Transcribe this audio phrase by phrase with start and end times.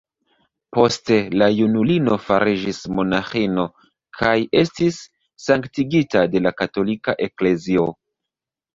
[0.77, 3.67] Poste la junulino fariĝis monaĥino
[4.23, 4.33] kaj
[4.65, 5.01] estis
[5.47, 7.91] sanktigita de la katolika Eklezio.